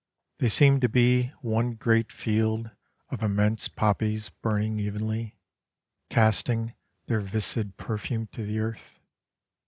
[0.39, 2.71] They seemed to be One great field
[3.09, 5.37] of immense poppies burning evenly,
[6.09, 6.73] Casting
[7.05, 8.99] their viscid perfume to the earth.